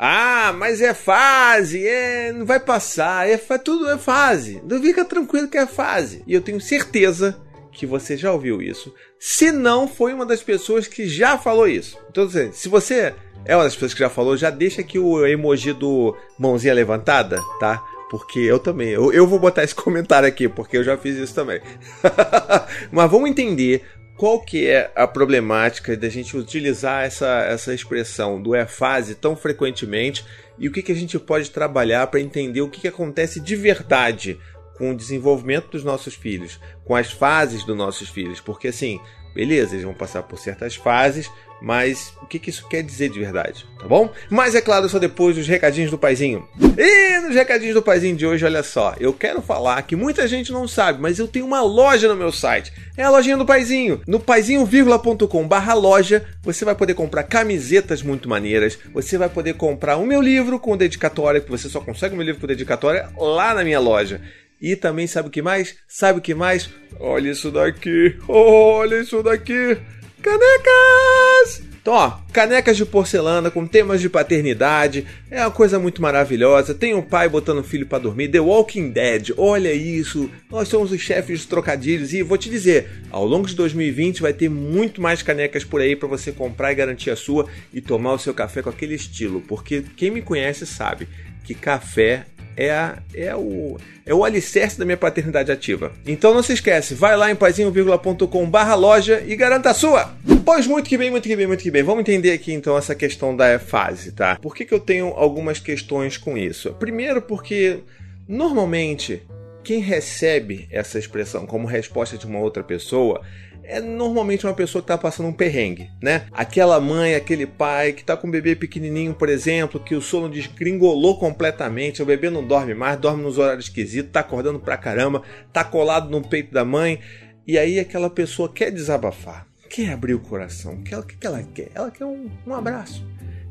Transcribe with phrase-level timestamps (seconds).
[0.00, 4.62] Ah, mas é fase, é, não vai passar, é tudo é fase.
[4.64, 6.22] Não fica tranquilo que é fase.
[6.24, 7.36] E eu tenho certeza
[7.72, 8.94] que você já ouviu isso.
[9.18, 11.98] Se não, foi uma das pessoas que já falou isso.
[12.08, 13.12] Então, assim, se você
[13.44, 17.42] é uma das pessoas que já falou, já deixa aqui o emoji do mãozinha levantada,
[17.58, 17.84] tá?
[18.08, 21.34] Porque eu também, eu, eu vou botar esse comentário aqui, porque eu já fiz isso
[21.34, 21.60] também.
[22.92, 23.84] Mas vamos entender
[24.18, 29.36] qual que é a problemática da gente utilizar essa, essa expressão do é fase tão
[29.36, 30.24] frequentemente?
[30.58, 33.54] E o que, que a gente pode trabalhar para entender o que, que acontece de
[33.54, 34.36] verdade
[34.76, 39.00] com o desenvolvimento dos nossos filhos, com as fases dos nossos filhos, porque assim,
[39.38, 41.30] beleza, eles vão passar por certas fases,
[41.62, 44.10] mas o que, que isso quer dizer de verdade, tá bom?
[44.28, 46.44] Mas é claro, só depois dos recadinhos do paizinho.
[46.76, 50.50] E nos recadinhos do paizinho de hoje, olha só, eu quero falar que muita gente
[50.50, 52.72] não sabe, mas eu tenho uma loja no meu site.
[52.96, 54.00] É a lojinha do paizinho.
[54.08, 59.98] No paizinho.com barra loja, você vai poder comprar camisetas muito maneiras, você vai poder comprar
[59.98, 63.54] o meu livro com dedicatória, que você só consegue o meu livro com dedicatória lá
[63.54, 64.20] na minha loja.
[64.60, 65.76] E também sabe o que mais?
[65.86, 66.68] Sabe o que mais?
[66.98, 68.16] Olha isso daqui!
[68.26, 69.78] Olha isso daqui!
[70.20, 71.68] Canecas!
[71.88, 76.74] Então, ó, canecas de porcelana com temas de paternidade, é uma coisa muito maravilhosa.
[76.74, 80.28] Tem um pai botando o filho para dormir, The Walking Dead, olha isso.
[80.50, 84.34] Nós somos os chefes dos trocadilhos e vou te dizer, ao longo de 2020 vai
[84.34, 88.12] ter muito mais canecas por aí para você comprar e garantir a sua e tomar
[88.12, 91.08] o seu café com aquele estilo, porque quem me conhece sabe
[91.42, 92.26] que café
[92.58, 95.92] é, a, é, o, é o alicerce da minha paternidade ativa.
[96.04, 100.12] Então não se esquece, vai lá em paizinho.com barra loja e garanta a sua!
[100.44, 101.84] Pois muito que bem, muito que bem, muito que bem.
[101.84, 104.36] Vamos entender aqui então essa questão da fase, tá?
[104.42, 106.74] Por que, que eu tenho algumas questões com isso?
[106.74, 107.80] Primeiro porque
[108.26, 109.22] normalmente
[109.62, 113.20] quem recebe essa expressão como resposta de uma outra pessoa
[113.68, 116.26] é normalmente uma pessoa que está passando um perrengue, né?
[116.32, 120.28] Aquela mãe, aquele pai que está com um bebê pequenininho, por exemplo, que o sono
[120.28, 125.22] desgringolou completamente, o bebê não dorme mais, dorme nos horários esquisitos, tá acordando pra caramba,
[125.52, 126.98] tá colado no peito da mãe,
[127.46, 131.70] e aí aquela pessoa quer desabafar, quer abrir o coração, o que que ela quer?
[131.74, 133.06] Ela quer um, um abraço,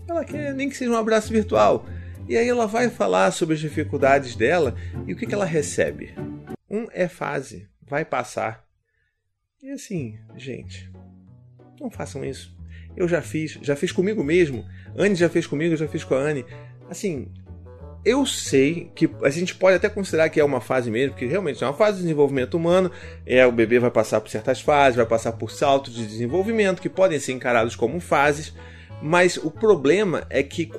[0.09, 1.85] ela quer nem que seja um abraço virtual.
[2.27, 4.75] E aí ela vai falar sobre as dificuldades dela
[5.05, 6.13] e o que, que ela recebe?
[6.69, 8.66] Um é fase, vai passar
[9.61, 10.89] e assim, gente,
[11.79, 12.55] não façam isso.
[12.95, 14.65] Eu já fiz, já fiz comigo mesmo.
[14.95, 16.45] Anne já fez comigo, já fiz com a Anne.
[16.89, 17.31] Assim,
[18.05, 21.63] eu sei que a gente pode até considerar que é uma fase mesmo, que realmente
[21.63, 22.91] é uma fase de desenvolvimento humano.
[23.25, 26.89] É, o bebê vai passar por certas fases, vai passar por saltos de desenvolvimento que
[26.89, 28.53] podem ser encarados como fases.
[29.01, 30.69] Mas o problema é que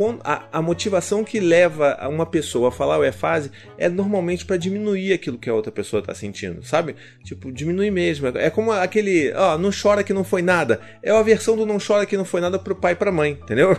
[0.53, 5.13] a, motivação que leva uma pessoa a falar o é fase é normalmente para diminuir
[5.13, 6.97] aquilo que a outra pessoa está sentindo, sabe?
[7.23, 8.27] Tipo, diminuir mesmo.
[8.37, 10.81] É como aquele, ó, não chora que não foi nada.
[11.03, 13.39] É a versão do não chora que não foi nada pro pai e pra mãe,
[13.41, 13.79] entendeu?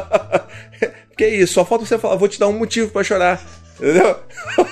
[1.16, 3.42] que isso, só falta você falar, vou te dar um motivo para chorar.
[3.78, 4.18] Entendeu?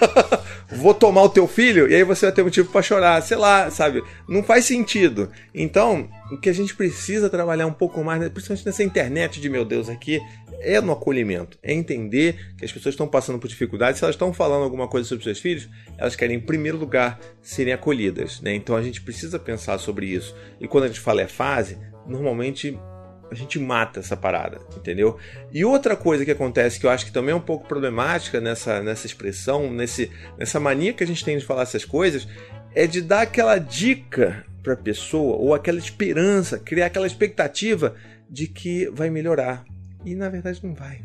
[0.70, 3.70] Vou tomar o teu filho e aí você vai ter motivo para chorar, sei lá,
[3.70, 4.02] sabe?
[4.28, 5.30] Não faz sentido.
[5.54, 9.48] Então, o que a gente precisa trabalhar um pouco mais, né, principalmente nessa internet de
[9.48, 10.20] meu Deus aqui,
[10.60, 11.58] é no acolhimento.
[11.62, 13.98] É entender que as pessoas estão passando por dificuldades.
[13.98, 17.72] Se elas estão falando alguma coisa sobre seus filhos, elas querem, em primeiro lugar, serem
[17.72, 18.40] acolhidas.
[18.42, 18.54] Né?
[18.54, 20.36] Então a gente precisa pensar sobre isso.
[20.60, 22.78] E quando a gente fala é fase, normalmente
[23.30, 25.18] a gente mata essa parada, entendeu?
[25.52, 28.82] E outra coisa que acontece que eu acho que também é um pouco problemática nessa,
[28.82, 32.26] nessa expressão, nesse, nessa mania que a gente tem de falar essas coisas,
[32.74, 37.94] é de dar aquela dica para a pessoa ou aquela esperança, criar aquela expectativa
[38.28, 39.64] de que vai melhorar.
[40.04, 41.00] E na verdade não vai.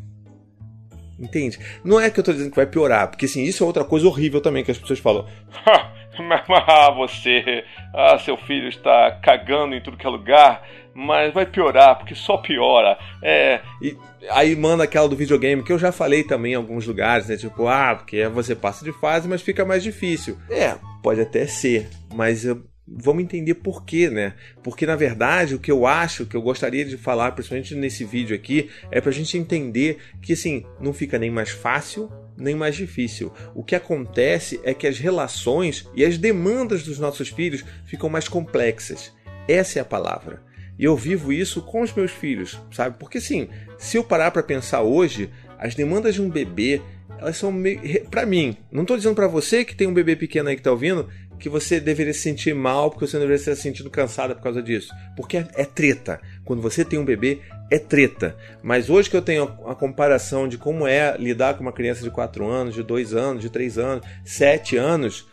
[1.18, 1.58] Entende?
[1.84, 4.06] Não é que eu estou dizendo que vai piorar, porque assim, isso é outra coisa
[4.06, 5.26] horrível também que as pessoas falam.
[6.66, 10.62] ah, você, ah, seu filho está cagando em tudo que é lugar,
[10.94, 12.96] mas vai piorar, porque só piora.
[13.22, 13.96] É, e
[14.30, 17.36] aí manda aquela do videogame, que eu já falei também em alguns lugares, né?
[17.36, 20.38] Tipo, ah, porque você passa de fase, mas fica mais difícil.
[20.48, 24.34] É, pode até ser, mas eu, vamos entender por quê, né?
[24.62, 28.36] Porque na verdade o que eu acho, que eu gostaria de falar, principalmente nesse vídeo
[28.36, 33.32] aqui, é pra gente entender que assim, não fica nem mais fácil, nem mais difícil.
[33.54, 38.28] O que acontece é que as relações e as demandas dos nossos filhos ficam mais
[38.28, 39.12] complexas.
[39.48, 40.42] Essa é a palavra.
[40.78, 42.96] E eu vivo isso com os meus filhos, sabe?
[42.98, 43.48] Porque assim,
[43.78, 46.82] se eu parar para pensar hoje, as demandas de um bebê,
[47.18, 47.80] elas são meio.
[48.10, 50.70] para mim, não estou dizendo para você que tem um bebê pequeno aí que tá
[50.70, 54.42] ouvindo, que você deveria se sentir mal porque você deveria estar se sentindo cansada por
[54.42, 54.92] causa disso.
[55.16, 56.20] Porque é, é treta.
[56.44, 58.36] Quando você tem um bebê, é treta.
[58.62, 62.10] Mas hoje que eu tenho a comparação de como é lidar com uma criança de
[62.10, 65.26] 4 anos, de 2 anos, de 3 anos, 7 anos,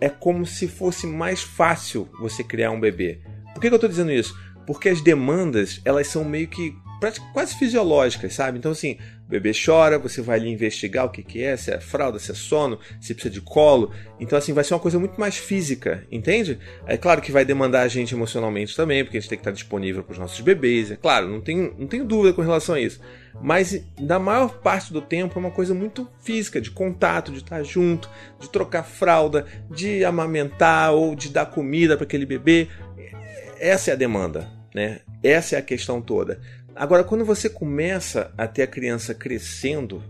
[0.00, 3.20] é como se fosse mais fácil você criar um bebê.
[3.62, 4.36] Por que, que eu estou dizendo isso?
[4.66, 6.74] Porque as demandas, elas são meio que
[7.32, 8.58] quase fisiológicas, sabe?
[8.58, 8.98] Então, assim,
[9.32, 12.34] bebê chora, você vai ali investigar o que, que é, se é fralda, se é
[12.34, 13.90] sono, se precisa de colo.
[14.20, 16.58] Então, assim, vai ser uma coisa muito mais física, entende?
[16.86, 19.52] É claro que vai demandar a gente emocionalmente também, porque a gente tem que estar
[19.52, 22.80] disponível para os nossos bebês, é claro, não tenho, não tenho dúvida com relação a
[22.80, 23.00] isso.
[23.40, 27.62] Mas, na maior parte do tempo, é uma coisa muito física, de contato, de estar
[27.62, 32.68] junto, de trocar fralda, de amamentar ou de dar comida para aquele bebê.
[33.58, 35.00] Essa é a demanda, né?
[35.22, 36.40] Essa é a questão toda.
[36.74, 40.02] Agora, quando você começa a ter a criança crescendo,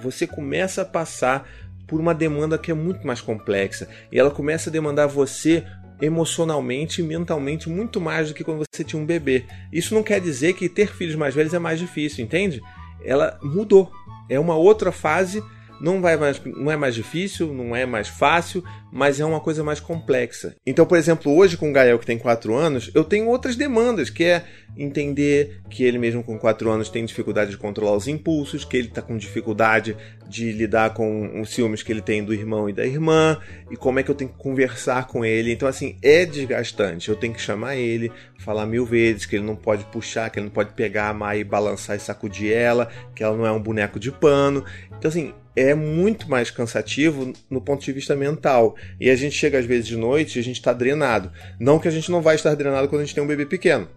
[0.00, 1.48] você começa a passar
[1.86, 3.88] por uma demanda que é muito mais complexa.
[4.10, 5.64] E ela começa a demandar você
[6.00, 9.44] emocionalmente e mentalmente muito mais do que quando você tinha um bebê.
[9.72, 12.62] Isso não quer dizer que ter filhos mais velhos é mais difícil, entende?
[13.04, 13.90] Ela mudou.
[14.28, 15.42] É uma outra fase
[15.80, 19.62] não, vai mais, não é mais difícil, não é mais fácil, mas é uma coisa
[19.62, 20.54] mais complexa.
[20.66, 24.10] Então, por exemplo, hoje com o Gael, que tem 4 anos, eu tenho outras demandas,
[24.10, 24.44] que é
[24.76, 28.88] entender que ele mesmo com 4 anos tem dificuldade de controlar os impulsos, que ele
[28.88, 29.96] está com dificuldade
[30.28, 33.38] de lidar com os ciúmes que ele tem do irmão e da irmã,
[33.70, 35.52] e como é que eu tenho que conversar com ele.
[35.52, 37.08] Então, assim, é desgastante.
[37.08, 40.46] Eu tenho que chamar ele, falar mil vezes que ele não pode puxar, que ele
[40.46, 43.62] não pode pegar a Mai e balançar e sacudir ela, que ela não é um
[43.62, 44.64] boneco de pano.
[44.98, 48.76] Então, assim, é muito mais cansativo no ponto de vista mental.
[49.00, 51.32] E a gente chega às vezes de noite e a gente está drenado.
[51.58, 53.88] Não que a gente não vai estar drenado quando a gente tem um bebê pequeno.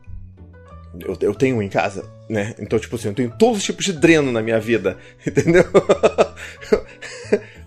[0.99, 2.53] Eu, eu tenho em casa, né?
[2.59, 5.63] Então, tipo assim, eu tenho todos os tipos de dreno na minha vida, entendeu?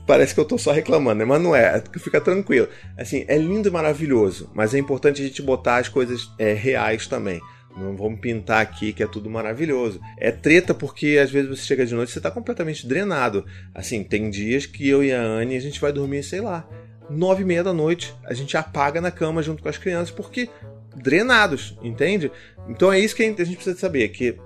[0.06, 1.24] Parece que eu tô só reclamando, né?
[1.24, 2.68] Mas não é, fica tranquilo.
[2.98, 7.06] Assim, é lindo e maravilhoso, mas é importante a gente botar as coisas é, reais
[7.06, 7.40] também.
[7.76, 10.00] Não vamos pintar aqui que é tudo maravilhoso.
[10.18, 13.44] É treta porque às vezes você chega de noite e você está completamente drenado.
[13.74, 16.68] Assim, tem dias que eu e a Anne a gente vai dormir, sei lá,
[17.10, 18.14] nove e meia da noite.
[18.24, 20.48] A gente apaga na cama junto com as crianças porque
[20.96, 22.30] drenados, entende?
[22.68, 24.38] Então é isso que a gente precisa saber, que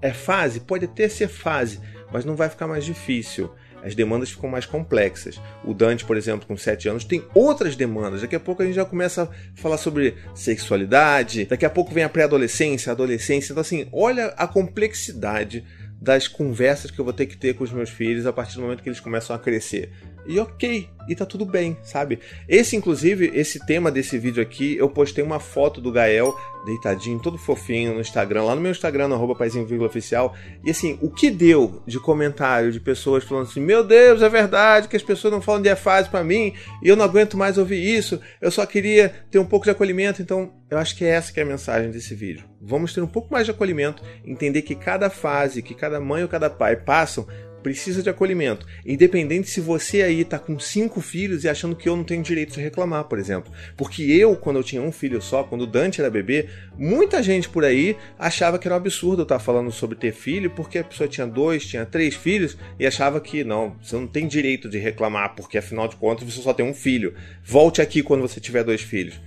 [0.00, 1.80] é fase, pode até ser fase,
[2.12, 3.50] mas não vai ficar mais difícil
[3.82, 5.40] as demandas ficam mais complexas.
[5.64, 8.20] O Dante, por exemplo, com 7 anos, tem outras demandas.
[8.20, 12.04] Daqui a pouco a gente já começa a falar sobre sexualidade, daqui a pouco vem
[12.04, 13.52] a pré-adolescência, a adolescência.
[13.52, 15.64] Então, assim, olha a complexidade
[16.00, 18.62] das conversas que eu vou ter que ter com os meus filhos a partir do
[18.62, 19.90] momento que eles começam a crescer.
[20.26, 22.20] E ok, e tá tudo bem, sabe?
[22.48, 26.34] Esse, inclusive, esse tema desse vídeo aqui, eu postei uma foto do Gael
[26.64, 29.36] deitadinho, todo fofinho no Instagram, lá no meu Instagram, no arroba
[29.84, 30.34] oficial.
[30.64, 34.88] E assim, o que deu de comentário de pessoas falando assim: Meu Deus, é verdade
[34.88, 36.52] que as pessoas não falam de fase para mim
[36.82, 40.20] e eu não aguento mais ouvir isso, eu só queria ter um pouco de acolhimento.
[40.20, 42.44] Então, eu acho que é essa que é a mensagem desse vídeo.
[42.60, 46.28] Vamos ter um pouco mais de acolhimento, entender que cada fase, que cada mãe ou
[46.28, 47.26] cada pai passam,
[47.62, 48.66] precisa de acolhimento.
[48.84, 52.54] Independente se você aí tá com cinco filhos e achando que eu não tenho direito
[52.54, 53.52] de reclamar, por exemplo.
[53.76, 57.48] Porque eu, quando eu tinha um filho só, quando o Dante era bebê, muita gente
[57.48, 60.84] por aí achava que era um absurdo eu estar falando sobre ter filho, porque a
[60.84, 64.78] pessoa tinha dois, tinha três filhos e achava que não, você não tem direito de
[64.78, 67.14] reclamar, porque afinal de contas você só tem um filho.
[67.44, 69.20] Volte aqui quando você tiver dois filhos.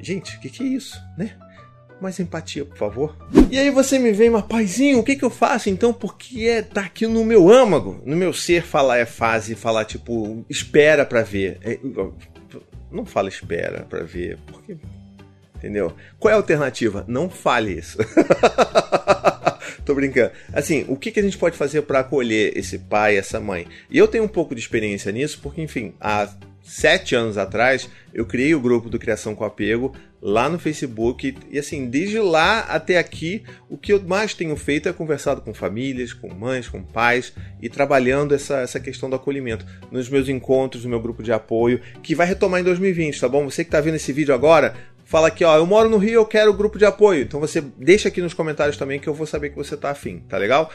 [0.00, 1.36] Gente, o que, que é isso, né?
[2.00, 3.16] Mais empatia, por favor.
[3.50, 5.92] E aí você me vem, mas paizinho, o que, que eu faço então?
[5.92, 10.44] Porque é, tá aqui no meu âmago, no meu ser falar é fase, falar tipo,
[10.48, 11.58] espera pra ver.
[11.62, 11.78] É,
[12.90, 14.76] não fala espera pra ver, porque.
[15.56, 15.92] Entendeu?
[16.20, 17.04] Qual é a alternativa?
[17.08, 17.98] Não fale isso.
[19.84, 20.30] Tô brincando.
[20.52, 23.66] Assim, o que, que a gente pode fazer para acolher esse pai, essa mãe?
[23.90, 26.28] E eu tenho um pouco de experiência nisso, porque, enfim, há
[26.68, 31.34] sete anos atrás, eu criei o grupo do Criação com Apego lá no Facebook.
[31.50, 35.54] E assim, desde lá até aqui, o que eu mais tenho feito é conversado com
[35.54, 40.84] famílias, com mães, com pais e trabalhando essa, essa questão do acolhimento nos meus encontros,
[40.84, 43.48] no meu grupo de apoio, que vai retomar em 2020, tá bom?
[43.48, 44.74] Você que está vendo esse vídeo agora,
[45.08, 47.22] fala aqui, ó, eu moro no Rio, eu quero grupo de apoio.
[47.22, 50.18] Então você deixa aqui nos comentários também que eu vou saber que você tá afim,
[50.28, 50.70] tá legal?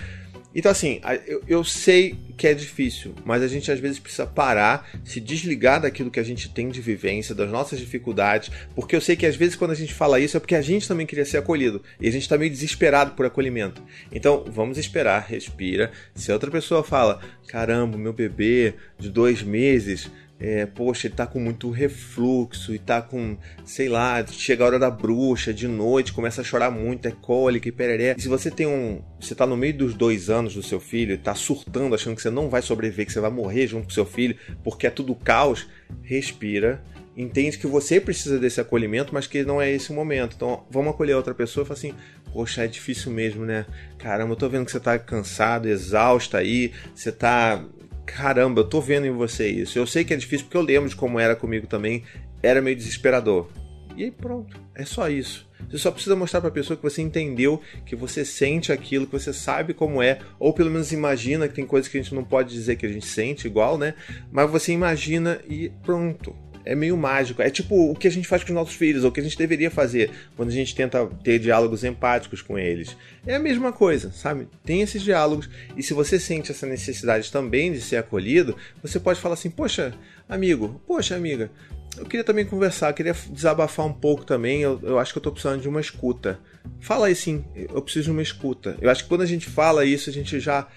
[0.56, 4.88] Então, assim, eu, eu, sei que é difícil, mas a gente às vezes precisa parar,
[5.04, 9.16] se desligar daquilo que a gente tem de vivência, das nossas dificuldades, porque eu sei
[9.16, 11.38] que às vezes quando a gente fala isso é porque a gente também queria ser
[11.38, 13.82] acolhido e a gente está meio desesperado por acolhimento.
[14.12, 15.92] Então, vamos esperar, respira.
[16.14, 20.10] Se outra pessoa fala, caramba, meu bebê de dois meses
[20.44, 24.78] é, poxa, ele tá com muito refluxo e tá com, sei lá, chega a hora
[24.78, 28.14] da bruxa, de noite, começa a chorar muito, é cólica e pereré.
[28.18, 29.02] E se você tem um.
[29.22, 32.30] Você tá no meio dos dois anos do seu filho tá surtando, achando que você
[32.30, 35.66] não vai sobreviver, que você vai morrer junto com seu filho, porque é tudo caos,
[36.02, 36.84] respira.
[37.16, 40.36] Entende que você precisa desse acolhimento, mas que não é esse o momento.
[40.36, 41.94] Então, vamos acolher outra pessoa e falar assim:
[42.34, 43.66] Poxa, é difícil mesmo, né?
[43.98, 47.64] Caramba, eu tô vendo que você tá cansado, exausta aí, você tá
[48.06, 49.78] caramba, eu tô vendo em você isso.
[49.78, 52.04] Eu sei que é difícil porque eu lembro de como era comigo também.
[52.42, 53.50] Era meio desesperador.
[53.96, 55.48] E aí pronto, é só isso.
[55.70, 59.14] Você só precisa mostrar para a pessoa que você entendeu, que você sente aquilo, que
[59.14, 62.24] você sabe como é, ou pelo menos imagina que tem coisas que a gente não
[62.24, 63.94] pode dizer que a gente sente igual, né?
[64.32, 67.42] Mas você imagina e pronto é meio mágico.
[67.42, 69.24] É tipo o que a gente faz com os nossos filhos, ou o que a
[69.24, 72.96] gente deveria fazer quando a gente tenta ter diálogos empáticos com eles.
[73.26, 74.48] É a mesma coisa, sabe?
[74.64, 79.20] Tem esses diálogos, e se você sente essa necessidade também de ser acolhido, você pode
[79.20, 79.94] falar assim: Poxa,
[80.28, 81.52] amigo, poxa, amiga,
[81.98, 84.62] eu queria também conversar, queria desabafar um pouco também.
[84.62, 86.40] Eu, eu acho que eu tô precisando de uma escuta.
[86.80, 88.78] Fala aí sim, eu preciso de uma escuta.
[88.82, 90.68] Eu acho que quando a gente fala isso, a gente já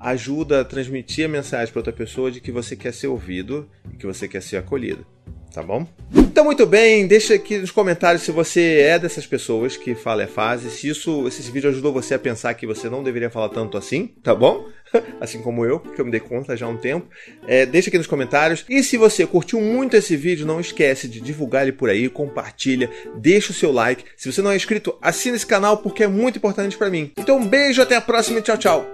[0.00, 3.96] ajuda a transmitir a mensagem para outra pessoa de que você quer ser ouvido e
[3.96, 5.06] que você quer ser acolhido
[5.54, 5.86] tá bom?
[6.12, 10.26] Então, muito bem, deixa aqui nos comentários se você é dessas pessoas que fala é
[10.26, 13.48] fase, se isso, se esse vídeo ajudou você a pensar que você não deveria falar
[13.50, 14.66] tanto assim, tá bom?
[15.20, 17.06] assim como eu, que eu me dei conta já há um tempo.
[17.46, 18.64] É, deixa aqui nos comentários.
[18.68, 22.90] E se você curtiu muito esse vídeo, não esquece de divulgar ele por aí, compartilha,
[23.16, 24.04] deixa o seu like.
[24.16, 27.12] Se você não é inscrito, assina esse canal porque é muito importante para mim.
[27.16, 28.86] Então, um beijo, até a próxima e tchau, tchau.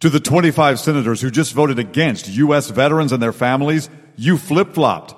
[0.00, 2.70] To the 25 senators who just voted against U.S.
[2.70, 5.17] veterans and their families, you flip-flopped.